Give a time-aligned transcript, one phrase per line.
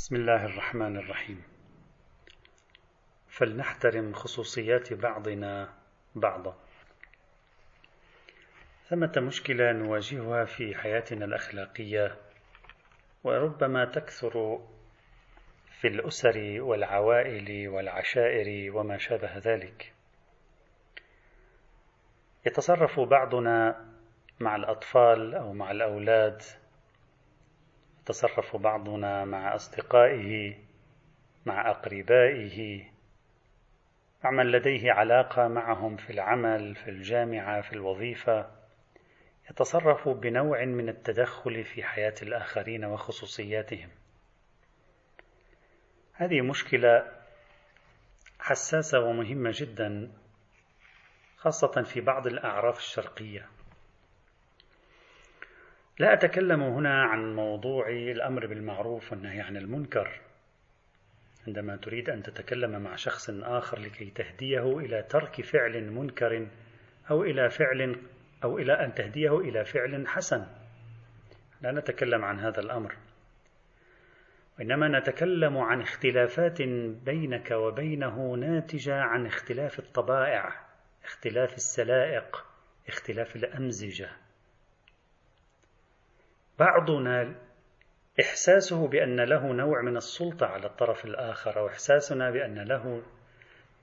[0.00, 1.42] بسم الله الرحمن الرحيم.
[3.28, 5.74] فلنحترم خصوصيات بعضنا
[6.14, 6.56] بعضا.
[8.88, 12.16] ثمة مشكلة نواجهها في حياتنا الأخلاقية
[13.24, 14.60] وربما تكثر
[15.80, 19.92] في الأسر والعوائل والعشائر وما شابه ذلك.
[22.46, 23.86] يتصرف بعضنا
[24.40, 26.42] مع الأطفال أو مع الأولاد
[28.00, 30.56] يتصرف بعضنا مع أصدقائه
[31.46, 32.84] مع أقربائه.
[34.24, 38.50] مع من لديه علاقة معهم في العمل في الجامعة في الوظيفة
[39.50, 43.90] يتصرف بنوع من التدخل في حياة الآخرين وخصوصياتهم.
[46.12, 47.12] هذه مشكلة
[48.38, 50.12] حساسة ومهمة جدا
[51.36, 53.59] خاصة في بعض الأعراف الشرقية.
[56.00, 60.20] لا أتكلم هنا عن موضوع الأمر بالمعروف والنهي عن المنكر.
[61.46, 66.46] عندما تريد أن تتكلم مع شخص آخر لكي تهديه إلى ترك فعل منكر
[67.10, 68.00] أو إلى فعل
[68.44, 70.46] أو إلى أن تهديه إلى فعل حسن
[71.62, 72.96] لا نتكلم عن هذا الأمر.
[74.58, 76.62] وإنما نتكلم عن اختلافات
[77.04, 80.66] بينك وبينه ناتجة عن اختلاف الطبائع
[81.04, 82.44] اختلاف السلائق
[82.88, 84.10] اختلاف الأمزجة.
[86.60, 87.34] بعضنا
[88.20, 93.02] إحساسه بأن له نوع من السلطة على الطرف الآخر أو إحساسنا بأن له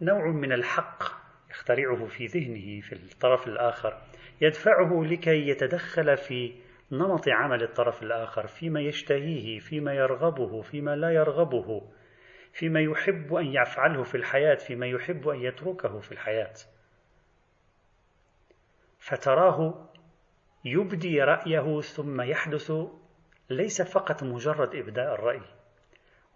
[0.00, 1.02] نوع من الحق
[1.50, 4.02] يخترعه في ذهنه في الطرف الآخر.
[4.40, 6.54] يدفعه لكي يتدخل في
[6.92, 11.82] نمط عمل الطرف الآخر فيما يشتهيه فيما يرغبه فيما لا يرغبه
[12.52, 16.54] فيما يحب أن يفعله في الحياة فيما يحب أن يتركه في الحياة.
[18.98, 19.88] فتراه
[20.66, 22.72] يبدي رأيه ثم يحدث
[23.50, 25.42] ليس فقط مجرد إبداء الرأي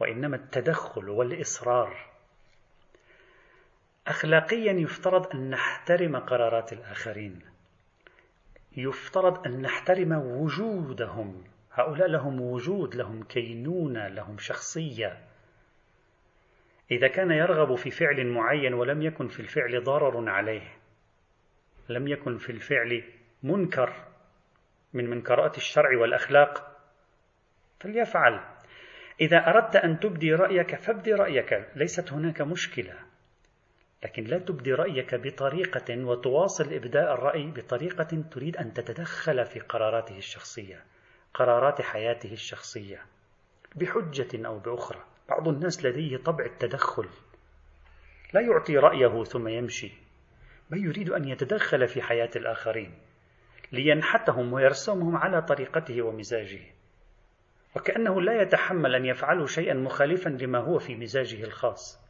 [0.00, 1.96] وإنما التدخل والإصرار.
[4.06, 7.40] أخلاقيا يفترض أن نحترم قرارات الآخرين.
[8.76, 11.44] يفترض أن نحترم وجودهم.
[11.72, 15.18] هؤلاء لهم وجود لهم كينونة لهم شخصية.
[16.90, 20.68] إذا كان يرغب في فعل معين ولم يكن في الفعل ضرر عليه
[21.88, 23.04] لم يكن في الفعل
[23.42, 24.09] منكر
[24.92, 26.76] من منكرات الشرع والأخلاق
[27.80, 28.40] فليفعل.
[29.20, 32.94] إذا أردت أن تبدي رأيك فابدي رأيك ليست هناك مشكلة.
[34.04, 40.84] لكن لا تبدي رأيك بطريقة وتواصل إبداء الرأي بطريقة تريد أن تتدخل في قراراته الشخصية
[41.34, 43.02] قرارات حياته الشخصية
[43.76, 45.04] بحجة أو بأخرى.
[45.28, 47.08] بعض الناس لديه طبع التدخل.
[48.34, 49.92] لا يعطي رأيه ثم يمشي.
[50.70, 52.94] بل يريد أن يتدخل في حياة الآخرين.
[53.72, 56.60] لينحتهم ويرسمهم على طريقته ومزاجه.
[57.76, 62.00] وكأنه لا يتحمل أن يفعلوا شيئا مخالفا لما هو في مزاجه الخاص.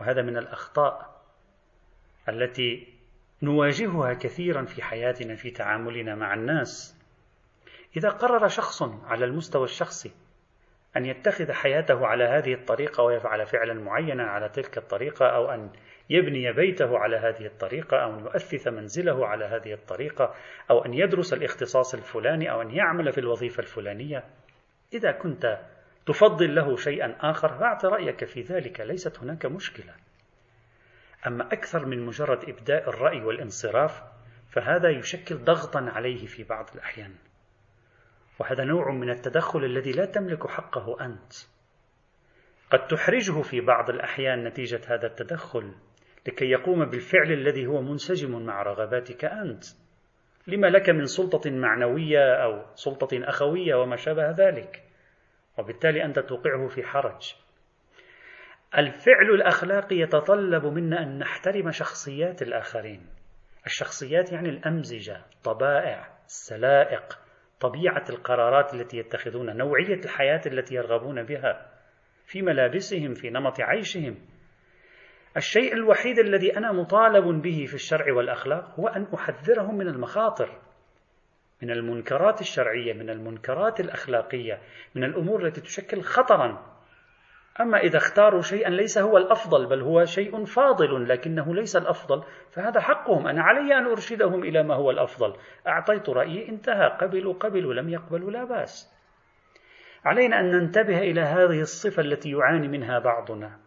[0.00, 1.22] وهذا من الأخطاء
[2.28, 2.88] التي
[3.42, 7.02] نواجهها كثيرا في حياتنا في تعاملنا مع الناس.
[7.96, 10.10] إذا قرر شخص على المستوى الشخصي
[10.96, 15.70] أن يتخذ حياته على هذه الطريقة ويفعل فعلا معينا على تلك الطريقة أو أن
[16.12, 20.34] يبني بيته على هذه الطريقة أو أن يؤثث منزله على هذه الطريقة
[20.70, 24.24] أو أن يدرس الاختصاص الفلاني أو أن يعمل في الوظيفة الفلانية.
[24.92, 25.58] إذا كنت
[26.06, 29.94] تفضل له شيئا آخر فأعط رأيك في ذلك ليست هناك مشكلة.
[31.26, 34.02] أما أكثر من مجرد إبداء الرأي والانصراف
[34.50, 37.14] فهذا يشكل ضغطا عليه في بعض الأحيان.
[38.38, 41.32] وهذا نوع من التدخل الذي لا تملك حقه أنت.
[42.70, 45.72] قد تحرجه في بعض الأحيان نتيجة هذا التدخل.
[46.26, 49.64] لكي يقوم بالفعل الذي هو منسجم مع رغباتك أنت.
[50.46, 54.82] لما لك من سلطة معنوية أو سلطة أخوية وما شابه ذلك.
[55.58, 57.34] وبالتالي أنت توقعه في حرج.
[58.78, 63.06] الفعل الأخلاقي يتطلب منا أن نحترم شخصيات الآخرين.
[63.66, 67.18] الشخصيات يعني الأمزجة طبائع السلائق
[67.60, 71.70] طبيعة القرارات التي يتخذون نوعية الحياة التي يرغبون بها
[72.26, 74.16] في ملابسهم في نمط عيشهم
[75.36, 80.58] الشيء الوحيد الذي أنا مطالب به في الشرع والأخلاق هو أن أحذرهم من المخاطر
[81.62, 84.60] من المنكرات الشرعية من المنكرات الأخلاقية
[84.94, 86.72] من الأمور التي تشكل خطرا.
[87.60, 92.80] أما إذا اختاروا شيئا ليس هو الأفضل بل هو شيء فاضل لكنه ليس الأفضل فهذا
[92.80, 93.26] حقهم.
[93.26, 95.36] أنا علي أن أرشدهم إلى ما هو الأفضل.
[95.66, 98.92] أعطيت رأيي انتهى قبلوا قبلوا لم يقبلوا لا بأس.
[100.04, 103.61] علينا أن ننتبه إلى هذه الصفة التي يعاني منها بعضنا.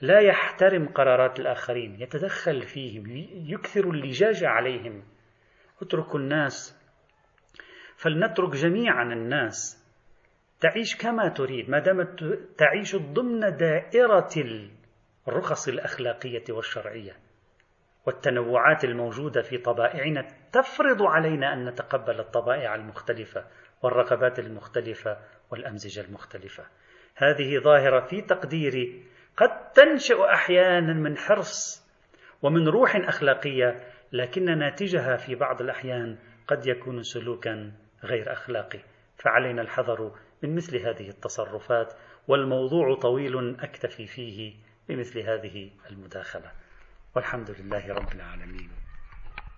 [0.00, 3.04] لا يحترم قرارات الآخرين يتدخل فيهم
[3.52, 5.04] يكثر اللجاج عليهم.
[5.82, 6.82] اتركوا الناس.
[7.96, 9.86] فلنترك جميعا الناس.
[10.60, 12.24] تعيش كما تريد ما دامت
[12.58, 14.30] تعيش ضمن دائرة
[15.28, 17.16] الرخص الأخلاقية والشرعية
[18.06, 20.26] والتنوعات الموجودة في طبائعنا.
[20.52, 23.44] تفرض علينا أن نتقبل الطبائع المختلفة
[23.82, 25.18] والرغبات المختلفة
[25.50, 26.64] والأمزجة المختلفة.
[27.16, 31.86] هذه ظاهرة في تقديري قد تنشأ أحيانا من حرص
[32.42, 33.80] ومن روح أخلاقية
[34.12, 36.18] لكن ناتجها في بعض الأحيان
[36.48, 37.72] قد يكون سلوكا
[38.04, 38.80] غير أخلاقي.
[39.16, 40.12] فعلينا الحذر
[40.42, 41.94] من مثل هذه التصرفات
[42.28, 44.54] والموضوع طويل أكتفي فيه
[44.88, 46.52] بمثل هذه المداخلة.
[47.16, 48.75] والحمد لله رب العالمين.